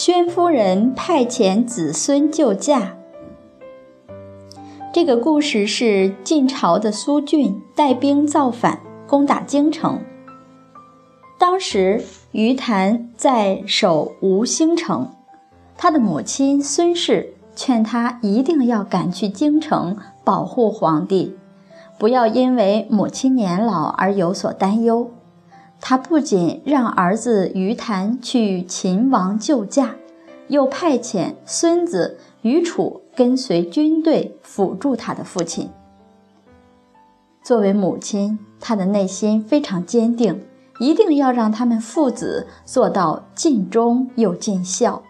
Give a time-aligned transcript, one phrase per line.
[0.00, 2.94] 宣夫人派遣子孙救驾。
[4.92, 9.98] 这个故事是晋朝的苏峻带兵造反，攻打京城。
[11.36, 15.10] 当时于谭在守吴兴城，
[15.76, 21.36] 他的母亲孙氏劝他一定要赶去京城保护皇帝，
[21.98, 25.10] 不要因为母亲年老而有所担忧。
[25.80, 29.94] 他不仅让儿子于谭去秦王救驾，
[30.48, 35.70] 又派遣孙子于楚跟随军队辅助他的父亲。
[37.42, 40.44] 作为母亲，他的内心非常坚定，
[40.80, 45.02] 一定要让他们父子做到尽忠又尽孝。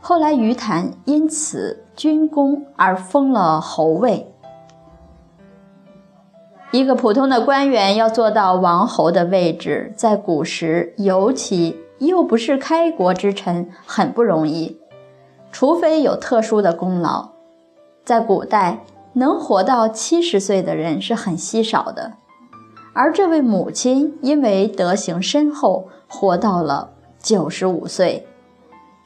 [0.00, 4.32] 后来，于谭因此军功而封了侯位。
[6.76, 14.78] 一个普通的官员要做到王侯的位置，在古时尤其又不是开国之臣，很不容易。
[15.50, 17.30] 除非有特殊的功劳，
[18.04, 18.84] 在古代
[19.14, 22.12] 能活到七十岁的人是很稀少的。
[22.92, 28.26] 而这位母亲因为德行深厚，活到了九十五岁，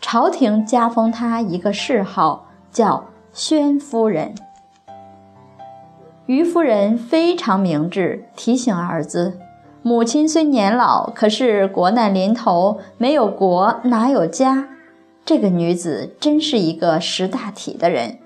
[0.00, 3.04] 朝廷加封她一个谥号，叫
[3.34, 4.34] 宣夫人。
[6.28, 9.38] 于夫人非常明智，提醒儿子
[9.80, 14.68] ：“母亲虽年老，可是国难临头，没有国哪有家？”
[15.24, 18.18] 这个女子真是一个识大体的人，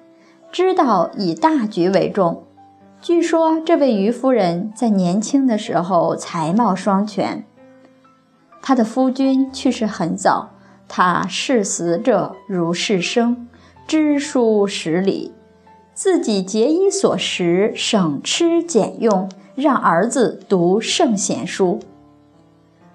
[0.51, 2.43] 知道以大局为重。
[3.01, 7.45] 据说这位于夫人在年轻的时候才貌双全，
[8.61, 10.51] 她的夫君去世很早，
[10.89, 13.47] 她视死者如视生，
[13.87, 15.33] 知书识礼。
[15.95, 21.81] 自己节衣缩食，省吃俭用，让儿子读圣贤书。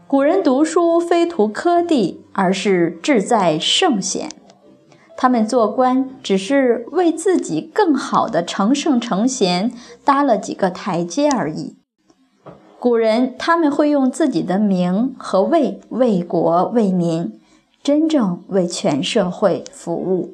[0.07, 4.29] 古人读书非图科第，而是志在圣贤。
[5.15, 9.71] 他们做官只是为自己更好的成圣成贤
[10.03, 11.75] 搭了几个台阶而已。
[12.79, 17.39] 古人他们会用自己的名和位为国为民，
[17.83, 20.33] 真正为全社会服务。